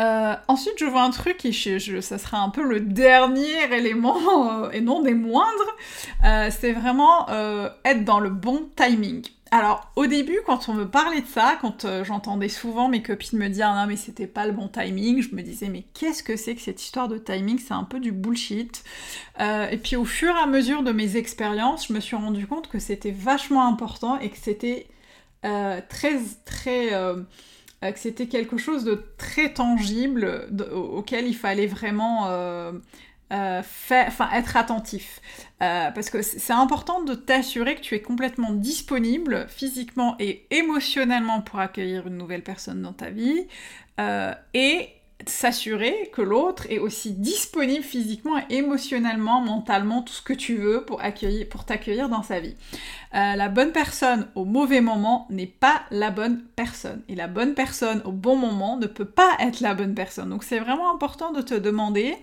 Euh, 0.00 0.34
ensuite, 0.48 0.74
je 0.78 0.86
vois 0.86 1.02
un 1.02 1.10
truc, 1.10 1.44
et 1.44 1.52
ça 1.52 2.18
sera 2.18 2.38
un 2.38 2.48
peu 2.48 2.64
le 2.64 2.80
dernier 2.80 3.72
élément, 3.72 4.68
et 4.72 4.80
non 4.80 5.02
des 5.02 5.14
moindres, 5.14 5.76
c'est 6.50 6.72
vraiment 6.72 7.28
être 7.84 8.04
dans 8.04 8.18
le 8.18 8.30
bon 8.30 8.68
timing. 8.74 9.24
Alors, 9.56 9.88
au 9.94 10.08
début, 10.08 10.40
quand 10.44 10.68
on 10.68 10.74
me 10.74 10.84
parlait 10.84 11.20
de 11.20 11.28
ça, 11.28 11.56
quand 11.60 11.86
j'entendais 12.02 12.48
souvent 12.48 12.88
mes 12.88 13.04
copines 13.04 13.38
me 13.38 13.48
dire 13.48 13.72
non 13.72 13.86
mais 13.86 13.94
c'était 13.94 14.26
pas 14.26 14.46
le 14.46 14.52
bon 14.52 14.66
timing, 14.66 15.22
je 15.22 15.32
me 15.32 15.42
disais 15.42 15.68
mais 15.68 15.84
qu'est-ce 15.94 16.24
que 16.24 16.34
c'est 16.34 16.56
que 16.56 16.60
cette 16.60 16.82
histoire 16.82 17.06
de 17.06 17.18
timing? 17.18 17.60
C'est 17.60 17.72
un 17.72 17.84
peu 17.84 18.00
du 18.00 18.10
bullshit. 18.10 18.82
et 19.38 19.78
puis 19.80 19.94
au 19.94 20.04
fur 20.04 20.34
et 20.34 20.42
à 20.42 20.46
mesure 20.46 20.82
de 20.82 20.90
mes 20.90 21.16
expériences, 21.16 21.86
je 21.86 21.92
me 21.92 22.00
suis 22.00 22.16
rendu 22.16 22.48
compte 22.48 22.68
que 22.68 22.80
c'était 22.80 23.12
vachement 23.12 23.68
important 23.68 24.18
et 24.18 24.28
que 24.28 24.38
c'était 24.38 24.88
très 25.42 26.18
très 26.44 26.92
euh, 26.92 27.22
que 27.80 27.98
c'était 28.00 28.26
quelque 28.26 28.56
chose 28.56 28.82
de 28.82 29.04
très 29.18 29.54
tangible 29.54 30.48
auquel 30.72 31.28
il 31.28 31.36
fallait 31.36 31.68
vraiment 31.68 32.26
euh, 33.32 33.62
euh, 33.90 34.24
être 34.34 34.56
attentif. 34.56 35.20
parce 35.58 36.10
que 36.10 36.22
c'est 36.22 36.52
important 36.52 37.02
de 37.02 37.14
t'assurer 37.14 37.76
que 37.76 37.80
tu 37.80 37.94
es 37.94 38.00
complètement 38.00 38.52
disponible 38.52 39.46
physiquement 39.48 40.16
et 40.18 40.46
émotionnellement 40.50 41.40
pour 41.40 41.60
accueillir 41.60 42.06
une 42.06 42.16
nouvelle 42.16 42.42
personne 42.42 42.82
dans 42.82 42.92
ta 42.92 43.10
vie. 43.10 43.46
et 44.54 44.88
s'assurer 45.26 46.10
que 46.12 46.22
l'autre 46.22 46.66
est 46.70 46.78
aussi 46.78 47.12
disponible 47.12 47.84
physiquement, 47.84 48.40
émotionnellement, 48.50 49.40
mentalement, 49.40 50.02
tout 50.02 50.12
ce 50.12 50.22
que 50.22 50.32
tu 50.32 50.56
veux 50.56 50.84
pour, 50.84 51.02
accueillir, 51.02 51.48
pour 51.48 51.64
t'accueillir 51.64 52.08
dans 52.08 52.22
sa 52.22 52.40
vie. 52.40 52.56
Euh, 53.14 53.36
la 53.36 53.48
bonne 53.48 53.72
personne 53.72 54.28
au 54.34 54.44
mauvais 54.44 54.80
moment 54.80 55.26
n'est 55.30 55.46
pas 55.46 55.82
la 55.90 56.10
bonne 56.10 56.42
personne. 56.56 57.02
Et 57.08 57.14
la 57.14 57.28
bonne 57.28 57.54
personne 57.54 58.02
au 58.04 58.12
bon 58.12 58.36
moment 58.36 58.76
ne 58.76 58.86
peut 58.86 59.04
pas 59.04 59.30
être 59.40 59.60
la 59.60 59.74
bonne 59.74 59.94
personne. 59.94 60.30
Donc 60.30 60.44
c'est 60.44 60.58
vraiment 60.58 60.92
important 60.92 61.32
de 61.32 61.40
te 61.40 61.54
demander, 61.54 62.16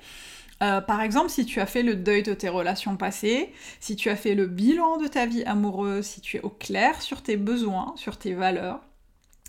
euh, 0.62 0.82
par 0.82 1.01
exemple, 1.01 1.30
si 1.30 1.46
tu 1.46 1.60
as 1.60 1.65
fait 1.65 1.84
le 1.84 1.96
deuil 1.96 2.24
de 2.24 2.34
tes 2.34 2.50
relations 2.50 2.98
passées, 2.98 3.51
si 3.80 3.96
tu 3.96 4.10
as 4.10 4.15
fait 4.15 4.36
le 4.36 4.48
bilan 4.48 4.98
de 4.98 5.08
ta 5.08 5.25
vie 5.25 5.44
amoureuse, 5.44 6.06
si 6.06 6.22
tu 6.22 6.38
es 6.38 6.41
au 6.41 6.50
clair 6.50 7.01
sur 7.01 7.22
tes 7.22 7.38
besoins, 7.38 7.94
sur 7.96 8.18
tes 8.18 8.34
valeurs, 8.34 8.82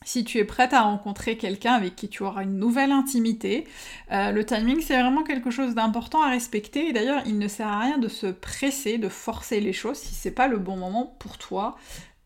si 0.04 0.24
tu 0.24 0.38
es 0.38 0.44
prête 0.44 0.72
à 0.72 0.82
rencontrer 0.82 1.36
quelqu'un 1.36 1.74
avec 1.74 1.96
qui 1.96 2.08
tu 2.08 2.22
auras 2.22 2.42
une 2.42 2.58
nouvelle 2.58 2.92
intimité, 2.92 3.66
euh, 4.10 4.32
le 4.32 4.44
timing 4.44 4.80
c'est 4.80 5.00
vraiment 5.00 5.22
quelque 5.22 5.50
chose 5.50 5.74
d'important 5.74 6.22
à 6.22 6.30
respecter 6.30 6.88
et 6.88 6.92
d'ailleurs 6.92 7.22
il 7.26 7.38
ne 7.38 7.48
sert 7.48 7.68
à 7.68 7.80
rien 7.80 7.98
de 7.98 8.08
se 8.08 8.26
presser, 8.26 8.98
de 8.98 9.08
forcer 9.08 9.60
les 9.60 9.72
choses 9.72 9.98
si 9.98 10.14
c'est 10.14 10.32
pas 10.32 10.48
le 10.48 10.58
bon 10.58 10.76
moment 10.76 11.14
pour 11.18 11.38
toi 11.38 11.76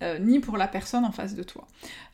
euh, 0.02 0.18
ni 0.18 0.40
pour 0.40 0.58
la 0.58 0.68
personne 0.68 1.04
en 1.04 1.12
face 1.12 1.34
de 1.34 1.42
toi. 1.42 1.66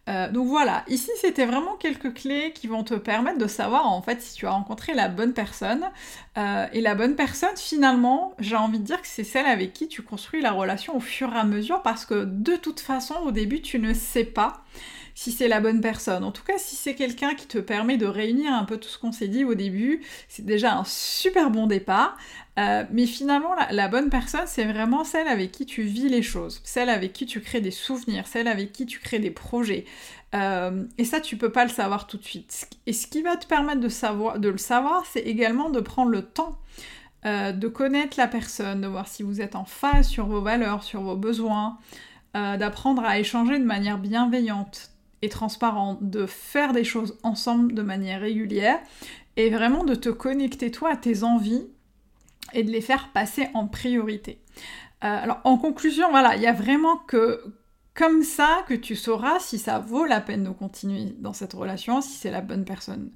Euh, 0.09 0.31
donc 0.31 0.49
voilà, 0.49 0.85
ici 0.89 1.11
c'était 1.21 1.47
vraiment 1.47 1.77
quelques 1.77 2.13
clés 2.15 2.53
qui 2.53 2.67
vont 2.67 2.83
te 2.83 2.95
permettre 2.95 3.39
de 3.39 3.47
savoir 3.47 3.87
en 3.87 4.03
fait 4.03 4.21
si 4.21 4.35
tu 4.35 4.47
as 4.47 4.51
rencontré 4.51 4.95
la 4.95 5.09
bonne 5.09 5.33
personne. 5.33 5.85
et 6.37 6.81
la 6.81 6.95
bonne 6.95 7.15
personne 7.15 7.57
finalement, 7.57 8.35
j'ai 8.39 8.57
envie 8.57 8.81
de 8.81 8.85
dire 8.85 9.01
que 9.01 9.07
c'est 9.07 9.25
celle 9.25 9.47
avec 9.47 9.73
qui 9.73 9.87
tu 9.87 10.03
construis 10.03 10.41
la 10.41 10.53
relation 10.53 10.97
au 10.97 11.01
fur 11.01 11.33
et 11.33 11.39
à 11.39 11.45
mesure 11.45 11.83
parce 11.83 12.05
que 12.05 12.25
de 12.25 12.57
toute 12.57 12.81
façon 12.81 13.15
au 13.25 13.31
début 13.31 13.61
tu 13.61 13.79
ne 13.79 13.95
sais 13.95 14.25
pas 14.25 14.65
si 15.15 15.33
c'est 15.33 15.49
la 15.49 15.61
bonne 15.61 15.81
personne. 15.81 16.25
En 16.25 16.33
tout 16.33 16.45
cas, 16.45 16.59
si 16.59 16.77
c'est 16.77 16.95
quelqu'un 16.95 17.35
qui 17.35 17.47
te 17.47 17.59
permet 17.59 17.97
de 17.97 18.07
réunir 18.07 18.53
un 18.53 18.65
peu 18.65 18.79
tout 18.79 18.89
ce 18.89 18.99
qu'on 18.99 19.13
s'est 19.13 19.29
dit 19.29 19.45
au 19.45 19.55
début, 19.55 20.03
c'est 20.29 20.45
déjà 20.45 20.77
un 20.77 20.85
super 20.85 21.51
bon 21.51 21.67
départ. 21.67 22.17
Euh, 22.59 22.85
mais 22.91 23.07
finalement, 23.07 23.55
la, 23.71 23.89
bonne 23.89 24.11
personne, 24.11 24.47
c'est 24.47 24.65
vraiment 24.65 25.05
celle 25.05 25.29
avec 25.29 25.53
qui 25.53 25.65
tu 25.65 25.83
vis 25.83 26.09
les 26.09 26.23
choses, 26.23 26.61
celle 26.65 26.91
avec 26.91 27.13
qui 27.13 27.25
tu 27.25 27.41
crées 27.41 27.63
des 27.63 27.71
souvenirs, 27.71 28.27
celle 28.27 28.47
avec 28.47 28.73
qui 28.73 28.85
tu 28.85 28.99
crées 28.99 29.19
des 29.19 29.31
projets. 29.31 29.87
Euh, 30.35 30.85
et 30.99 31.05
ça, 31.05 31.21
tu 31.21 31.37
peux 31.37 31.53
pas 31.53 31.65
le 31.65 31.71
savoir 31.71 32.07
tout 32.07 32.19
de 32.19 32.25
suite. 32.25 32.69
Et 32.87 32.93
ce 32.93 33.07
qui 33.07 33.23
va 33.23 33.37
te 33.37 33.47
permettre 33.47 33.81
de, 33.81 33.89
savoir, 33.89 34.39
de 34.39 34.49
le 34.49 34.59
savoir, 34.59 35.05
c'est 35.07 35.21
également 35.21 35.71
de 35.71 35.81
prendre 35.81 36.11
le 36.11 36.23
temps 36.23 36.59
euh, 37.25 37.53
de 37.53 37.69
connaître 37.69 38.19
la 38.19 38.29
personne, 38.29 38.83
de 38.83 38.87
voir 38.87 39.09
si 39.09 39.23
vous 39.23 39.41
êtes 39.41 39.57
en 39.57 39.65
phase 39.65 40.09
sur 40.09 40.27
vos 40.27 40.43
valeurs, 40.43 40.83
sur 40.83 41.01
vos 41.03 41.17
besoins, 41.17 41.79
d'apprendre 42.35 43.05
à 43.05 43.19
échanger 43.19 43.59
de 43.59 43.65
manière 43.67 43.99
bienveillante, 43.99 44.92
et 45.23 45.29
transparent, 45.29 45.99
de 46.01 46.27
faire 46.27 46.73
des 46.73 46.85
choses 46.85 47.19
ensemble 47.23 47.75
de 47.75 47.83
manière 47.83 48.21
régulière 48.21 48.81
et 49.37 49.51
vraiment 49.51 49.85
de 49.85 49.95
te 49.95 50.09
connecter 50.09 50.71
toi 50.71 50.91
à 50.91 50.97
tes 50.97 51.23
envies 51.23 51.67
et 52.53 52.65
de 52.65 52.71
les 52.71 52.81
faire 52.81 53.11
passer 53.13 53.49
en 53.55 53.67
priorité. 53.67 54.41
Euh, 55.05 55.23
alors 55.23 55.41
en 55.45 55.57
conclusion, 55.57 56.11
voilà, 56.11 56.37
il 56.37 56.43
y 56.43 56.47
a 56.47 56.53
vraiment 56.53 56.97
que 56.97 57.43
comme 57.95 58.23
ça 58.23 58.65
que 58.69 58.75
tu 58.75 58.97
sauras 58.97 59.39
si 59.39 59.59
ça 59.59 59.79
vaut 59.79 60.07
la 60.07 60.21
peine 60.21 60.45
de 60.45 60.51
continuer 60.51 61.15
dans 61.19 61.33
cette 61.33 61.53
relation, 61.53 62.01
si 62.01 62.13
c'est 62.13 62.31
la 62.31 62.41
bonne 62.41 62.65
personne 62.65 63.11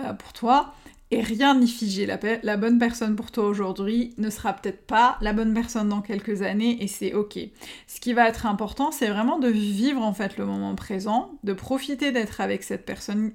euh, 0.00 0.12
pour 0.14 0.32
toi 0.32 0.74
et 1.12 1.20
rien 1.20 1.54
n'y 1.54 1.68
figé. 1.68 2.06
La, 2.06 2.18
la, 2.42 2.56
bonne 2.56 2.78
personne 2.78 3.14
pour 3.16 3.30
toi 3.30 3.44
aujourd'hui 3.44 4.14
ne 4.16 4.30
sera 4.30 4.54
peut-être 4.54 4.86
pas 4.86 5.18
la 5.20 5.34
bonne 5.34 5.52
personne 5.52 5.90
dans 5.90 6.00
quelques 6.00 6.40
années 6.40 6.82
et 6.82 6.86
c'est 6.86 7.12
ok. 7.12 7.38
Ce 7.86 8.00
qui 8.00 8.14
va 8.14 8.28
être 8.28 8.46
important, 8.46 8.90
c'est 8.90 9.08
vraiment 9.08 9.38
de 9.38 9.48
vivre 9.48 10.02
en 10.02 10.14
fait 10.14 10.38
le 10.38 10.46
moment 10.46 10.74
présent, 10.74 11.32
de 11.44 11.52
profiter 11.52 12.12
d'être 12.12 12.40
avec 12.40 12.62
cette 12.62 12.86
personne 12.86 13.32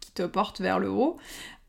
qui 0.00 0.12
te 0.12 0.22
porte 0.22 0.60
vers 0.60 0.78
le 0.78 0.88
haut. 0.88 1.18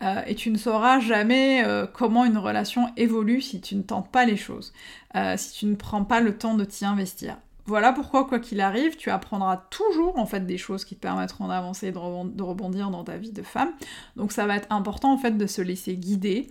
Euh, 0.04 0.22
et 0.28 0.36
tu 0.36 0.52
ne 0.52 0.58
sauras 0.58 1.00
jamais 1.00 1.64
euh, 1.66 1.86
comment 1.92 2.26
une 2.26 2.38
relation 2.38 2.90
évolue 2.96 3.42
si 3.42 3.62
tu 3.62 3.76
ne 3.76 3.84
tentes 3.84 4.12
pas 4.12 4.26
les 4.26 4.38
choses, 4.38 4.74
euh, 5.16 5.36
si 5.38 5.54
tu 5.54 5.66
ne 5.66 5.76
prends 5.76 6.06
pas 6.06 6.22
le 6.22 6.38
temps 6.38 6.56
de 6.56 6.66
t'y 6.66 6.86
investir. 6.86 7.38
Voilà 7.72 7.94
pourquoi, 7.94 8.26
quoi 8.26 8.40
qu'il 8.40 8.60
arrive, 8.60 8.98
tu 8.98 9.10
apprendras 9.10 9.56
toujours 9.70 10.20
en 10.20 10.26
fait 10.26 10.46
des 10.46 10.58
choses 10.58 10.84
qui 10.84 10.96
te 10.96 11.00
permettront 11.00 11.48
d'avancer 11.48 11.88
et 11.88 11.92
de 11.94 11.98
rebondir 12.44 12.90
dans 12.90 13.06
ta 13.06 13.16
vie 13.16 13.32
de 13.32 13.44
femme. 13.44 13.72
Donc 14.18 14.34
ça 14.34 14.46
va 14.46 14.58
être 14.58 14.68
important 14.72 15.14
en 15.14 15.18
fait 15.18 15.38
de 15.38 15.48
se 15.48 15.62
laisser 15.62 15.96
guider 15.96 16.50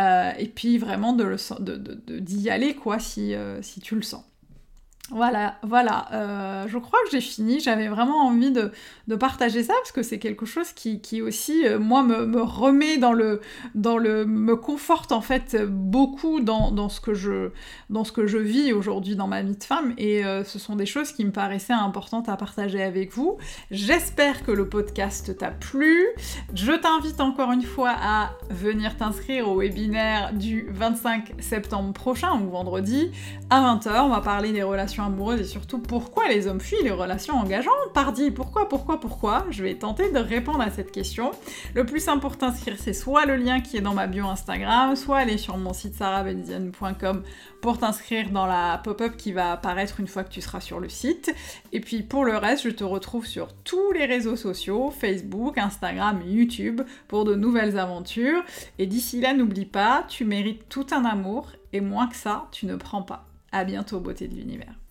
euh, 0.00 0.32
et 0.38 0.48
puis 0.48 0.78
vraiment 0.78 1.12
d'y 1.12 1.24
de, 1.24 1.76
de, 1.76 2.48
aller 2.48 2.74
quoi 2.74 2.98
si, 2.98 3.34
euh, 3.34 3.60
si 3.60 3.80
tu 3.80 3.96
le 3.96 4.00
sens. 4.00 4.24
Voilà, 5.10 5.56
voilà. 5.62 6.06
Euh, 6.12 6.68
je 6.68 6.78
crois 6.78 6.98
que 7.04 7.10
j'ai 7.10 7.20
fini. 7.20 7.60
J'avais 7.60 7.88
vraiment 7.88 8.26
envie 8.26 8.52
de, 8.52 8.70
partager 9.16 9.62
ça 9.62 9.74
parce 9.74 9.92
que 9.92 10.02
c'est 10.02 10.18
quelque 10.18 10.46
chose 10.46 10.72
qui, 10.72 11.20
aussi, 11.20 11.66
euh, 11.66 11.78
moi, 11.78 12.02
me, 12.02 12.40
remet 12.40 12.98
dans 12.98 13.12
le, 13.12 13.40
dans 13.74 13.98
le, 13.98 14.24
me 14.24 14.56
conforte 14.56 15.12
en 15.12 15.20
fait 15.20 15.56
beaucoup 15.66 16.40
dans, 16.40 16.88
ce 16.88 17.00
que 17.00 17.14
je, 17.14 17.50
dans 17.90 18.04
ce 18.04 18.12
que 18.12 18.26
je 18.26 18.38
vis 18.38 18.72
aujourd'hui 18.72 19.16
dans 19.16 19.26
ma 19.26 19.42
vie 19.42 19.56
de 19.56 19.64
femme. 19.64 19.92
Et 19.98 20.24
euh, 20.24 20.44
ce 20.44 20.58
sont 20.58 20.76
des 20.76 20.86
choses 20.86 21.12
qui 21.12 21.24
me 21.24 21.32
paraissaient 21.32 21.72
importantes 21.72 22.28
à 22.28 22.36
partager 22.36 22.82
avec 22.82 23.12
vous. 23.12 23.36
J'espère 23.70 24.44
que 24.44 24.52
le 24.52 24.68
podcast 24.68 25.36
t'a 25.36 25.50
plu. 25.50 26.06
Je 26.54 26.72
t'invite 26.72 27.20
encore 27.20 27.52
une 27.52 27.64
fois 27.64 27.92
à 28.00 28.30
venir 28.50 28.96
t'inscrire 28.96 29.48
au 29.48 29.58
webinaire 29.58 30.32
du 30.32 30.68
25 30.70 31.34
septembre 31.40 31.92
prochain 31.92 32.40
ou 32.40 32.48
vendredi 32.48 33.10
à 33.50 33.60
20h. 33.60 34.04
On 34.04 34.08
va 34.08 34.20
parler 34.20 34.52
des 34.52 34.62
relations 34.62 35.01
amoureuse 35.02 35.40
et 35.40 35.44
surtout 35.44 35.78
pourquoi 35.78 36.28
les 36.28 36.46
hommes 36.46 36.60
fuient 36.60 36.82
les 36.82 36.90
relations 36.90 37.34
engageantes 37.34 37.72
Pardi, 37.94 38.30
pourquoi, 38.30 38.68
pourquoi, 38.68 39.00
pourquoi? 39.00 39.46
Je 39.50 39.62
vais 39.62 39.74
tenter 39.74 40.10
de 40.10 40.18
répondre 40.18 40.60
à 40.60 40.70
cette 40.70 40.92
question. 40.92 41.30
Le 41.74 41.84
plus 41.84 42.00
simple 42.00 42.20
pour 42.20 42.36
t'inscrire, 42.36 42.76
c'est 42.78 42.92
soit 42.92 43.26
le 43.26 43.36
lien 43.36 43.60
qui 43.60 43.76
est 43.76 43.80
dans 43.80 43.94
ma 43.94 44.06
bio 44.06 44.26
Instagram, 44.26 44.96
soit 44.96 45.18
aller 45.18 45.38
sur 45.38 45.56
mon 45.58 45.72
site 45.72 45.94
sarahbenziane.com 45.94 47.22
pour 47.60 47.78
t'inscrire 47.78 48.30
dans 48.30 48.46
la 48.46 48.80
pop-up 48.82 49.16
qui 49.16 49.32
va 49.32 49.52
apparaître 49.52 50.00
une 50.00 50.08
fois 50.08 50.24
que 50.24 50.30
tu 50.30 50.40
seras 50.40 50.60
sur 50.60 50.80
le 50.80 50.88
site. 50.88 51.34
Et 51.72 51.80
puis 51.80 52.02
pour 52.02 52.24
le 52.24 52.36
reste, 52.36 52.64
je 52.64 52.70
te 52.70 52.84
retrouve 52.84 53.26
sur 53.26 53.52
tous 53.52 53.92
les 53.92 54.06
réseaux 54.06 54.36
sociaux, 54.36 54.90
Facebook, 54.90 55.58
Instagram, 55.58 56.22
YouTube, 56.26 56.82
pour 57.08 57.24
de 57.24 57.34
nouvelles 57.34 57.78
aventures. 57.78 58.42
Et 58.78 58.86
d'ici 58.86 59.20
là, 59.20 59.34
n'oublie 59.34 59.66
pas, 59.66 60.04
tu 60.08 60.24
mérites 60.24 60.68
tout 60.68 60.86
un 60.92 61.04
amour, 61.04 61.52
et 61.72 61.80
moins 61.80 62.06
que 62.06 62.16
ça, 62.16 62.48
tu 62.52 62.66
ne 62.66 62.76
prends 62.76 63.02
pas. 63.02 63.26
À 63.50 63.64
bientôt, 63.64 64.00
beauté 64.00 64.28
de 64.28 64.34
l'univers. 64.34 64.81